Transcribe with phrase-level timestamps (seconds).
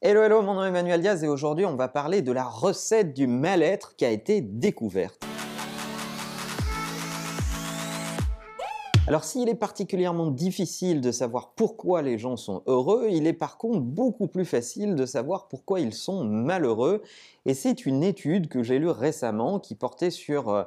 [0.00, 3.14] Hello, hello, mon nom est Emmanuel Diaz et aujourd'hui on va parler de la recette
[3.14, 5.20] du mal-être qui a été découverte.
[9.08, 13.58] Alors s'il est particulièrement difficile de savoir pourquoi les gens sont heureux, il est par
[13.58, 17.02] contre beaucoup plus facile de savoir pourquoi ils sont malheureux.
[17.46, 20.64] Et c'est une étude que j'ai lue récemment qui portait sur euh,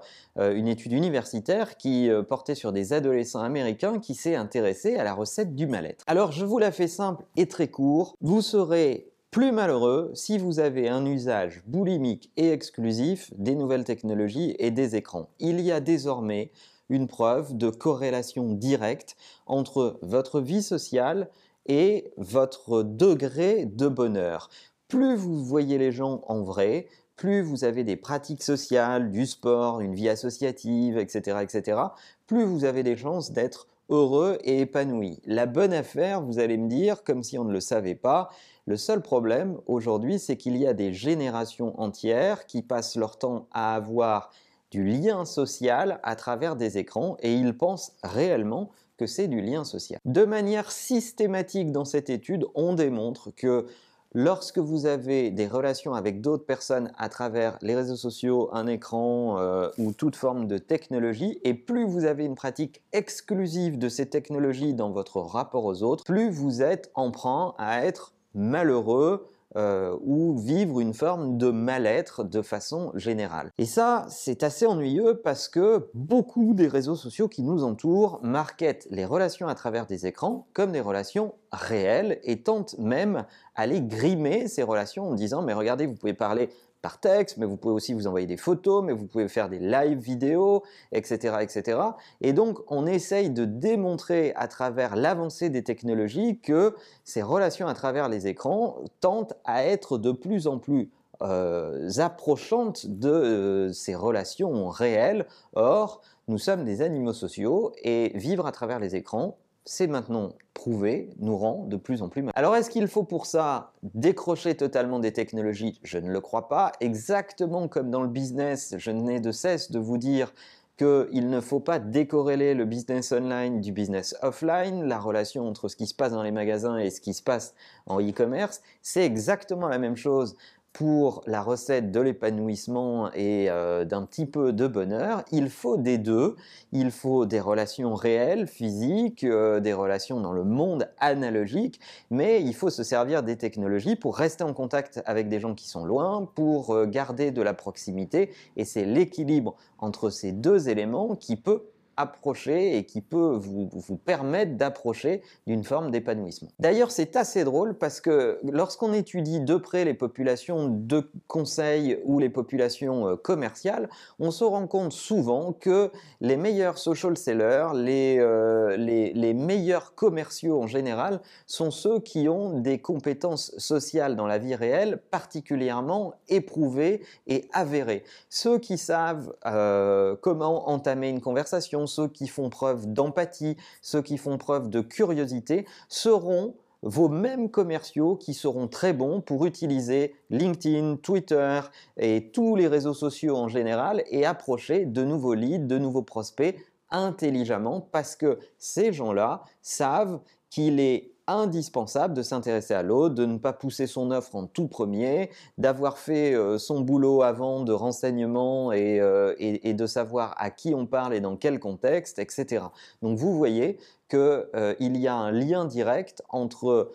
[0.53, 5.13] une étude universitaire qui euh, portait sur des adolescents américains qui s'est intéressé à la
[5.13, 6.03] recette du mal-être.
[6.07, 8.17] Alors je vous la fais simple et très court.
[8.19, 14.55] Vous serez plus malheureux si vous avez un usage boulimique et exclusif des nouvelles technologies
[14.59, 15.29] et des écrans.
[15.39, 16.51] Il y a désormais
[16.89, 21.29] une preuve de corrélation directe entre votre vie sociale
[21.65, 24.49] et votre degré de bonheur.
[24.89, 29.79] Plus vous voyez les gens en vrai, plus vous avez des pratiques sociales, du sport,
[29.79, 31.79] une vie associative, etc., etc.,
[32.27, 35.19] plus vous avez des chances d'être heureux et épanoui.
[35.25, 38.29] La bonne affaire, vous allez me dire, comme si on ne le savait pas,
[38.65, 43.47] le seul problème aujourd'hui, c'est qu'il y a des générations entières qui passent leur temps
[43.51, 44.31] à avoir
[44.71, 49.65] du lien social à travers des écrans et ils pensent réellement que c'est du lien
[49.65, 49.99] social.
[50.05, 53.65] De manière systématique dans cette étude, on démontre que
[54.13, 59.37] lorsque vous avez des relations avec d'autres personnes à travers les réseaux sociaux, un écran
[59.39, 64.09] euh, ou toute forme de technologie, et plus vous avez une pratique exclusive de ces
[64.09, 70.37] technologies dans votre rapport aux autres, plus vous êtes emprunt à être malheureux, euh, ou
[70.37, 73.51] vivre une forme de mal-être de façon générale.
[73.57, 78.87] Et ça, c'est assez ennuyeux parce que beaucoup des réseaux sociaux qui nous entourent marketent
[78.91, 83.81] les relations à travers des écrans comme des relations réelles et tentent même à les
[83.81, 86.49] grimer ces relations en disant mais regardez, vous pouvez parler
[86.81, 89.59] par texte, mais vous pouvez aussi vous envoyer des photos, mais vous pouvez faire des
[89.59, 91.79] live vidéos, etc., etc.
[92.21, 97.73] Et donc, on essaye de démontrer à travers l'avancée des technologies que ces relations à
[97.73, 103.93] travers les écrans tentent à être de plus en plus euh, approchantes de euh, ces
[103.93, 105.27] relations réelles.
[105.53, 111.09] Or, nous sommes des animaux sociaux et vivre à travers les écrans, c'est maintenant prouvé,
[111.19, 112.33] nous rend de plus en plus mal.
[112.35, 115.79] Alors est-ce qu'il faut pour ça décrocher totalement des technologies?
[115.83, 116.71] Je ne le crois pas.
[116.79, 120.33] Exactement comme dans le business, je n'ai de cesse de vous dire
[120.77, 125.75] qu'il ne faut pas décorréler le business online du business offline, la relation entre ce
[125.75, 127.53] qui se passe dans les magasins et ce qui se passe
[127.85, 128.61] en e-commerce.
[128.81, 130.35] C'est exactement la même chose
[130.73, 135.97] pour la recette de l'épanouissement et euh, d'un petit peu de bonheur, il faut des
[135.97, 136.35] deux.
[136.71, 142.53] Il faut des relations réelles, physiques, euh, des relations dans le monde analogique, mais il
[142.53, 146.29] faut se servir des technologies pour rester en contact avec des gens qui sont loin,
[146.35, 151.63] pour euh, garder de la proximité, et c'est l'équilibre entre ces deux éléments qui peut
[151.97, 156.49] approcher et qui peut vous, vous permettre d'approcher d'une forme d'épanouissement.
[156.59, 162.19] D'ailleurs, c'est assez drôle parce que lorsqu'on étudie de près les populations de conseil ou
[162.19, 168.17] les populations euh, commerciales, on se rend compte souvent que les meilleurs social sellers, les,
[168.19, 174.27] euh, les, les meilleurs commerciaux en général, sont ceux qui ont des compétences sociales dans
[174.27, 178.03] la vie réelle particulièrement éprouvées et avérées.
[178.29, 184.17] Ceux qui savent euh, comment entamer une conversation, ceux qui font preuve d'empathie, ceux qui
[184.17, 190.97] font preuve de curiosité, seront vos mêmes commerciaux qui seront très bons pour utiliser LinkedIn,
[190.97, 191.61] Twitter
[191.97, 196.55] et tous les réseaux sociaux en général et approcher de nouveaux leads, de nouveaux prospects
[196.89, 203.37] intelligemment parce que ces gens-là savent qu'il est indispensable de s'intéresser à l'autre, de ne
[203.37, 208.71] pas pousser son offre en tout premier, d'avoir fait euh, son boulot avant de renseignement
[208.73, 212.65] euh, et, de savoir à qui on parle et dans quel contexte, etc.
[213.01, 213.77] Donc vous voyez
[214.09, 216.91] qu'il euh, y a un lien direct entre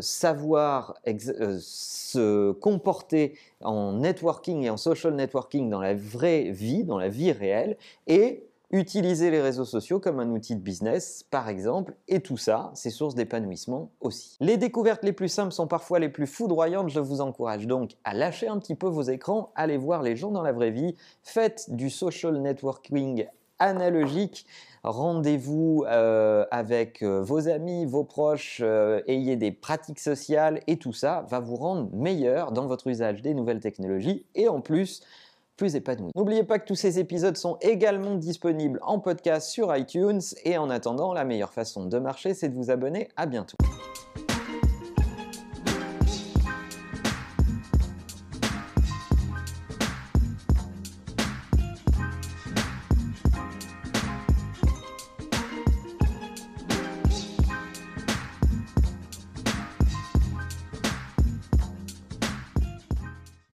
[0.00, 0.94] savoir
[1.58, 7.32] se comporter en networking et en social networking dans la vraie vie, dans la vie
[7.32, 12.36] réelle, et Utiliser les réseaux sociaux comme un outil de business, par exemple, et tout
[12.36, 14.36] ça, c'est source d'épanouissement aussi.
[14.40, 18.12] Les découvertes les plus simples sont parfois les plus foudroyantes, je vous encourage donc à
[18.12, 21.74] lâcher un petit peu vos écrans, allez voir les gens dans la vraie vie, faites
[21.74, 23.26] du social networking
[23.58, 24.44] analogique,
[24.82, 30.92] rendez-vous euh, avec euh, vos amis, vos proches, euh, ayez des pratiques sociales et tout
[30.92, 34.26] ça va vous rendre meilleur dans votre usage des nouvelles technologies.
[34.34, 35.02] Et en plus
[35.58, 35.76] plus.
[36.14, 40.70] N'oubliez pas que tous ces épisodes sont également disponibles en podcast sur iTunes et en
[40.70, 43.08] attendant, la meilleure façon de marcher, c'est de vous abonner.
[43.16, 43.58] À bientôt.